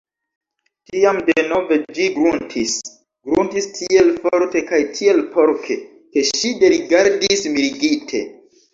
Tiam 0.91 1.19
denove 1.27 1.77
ĝi 1.97 2.07
gruntis, 2.15 2.73
gruntis 3.33 3.69
tiel 3.77 4.11
forte 4.27 4.65
kaj 4.73 4.83
tiel 4.99 5.25
porke, 5.37 5.81
ke 6.15 6.29
ŝi 6.35 6.57
derigardis, 6.67 7.51
mirigite. 7.57 8.29